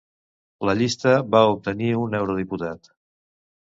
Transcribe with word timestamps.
La 0.69 0.73
llista 0.79 1.13
va 1.35 1.43
obtenir 1.57 1.91
un 2.07 2.19
eurodiputat. 2.21 2.95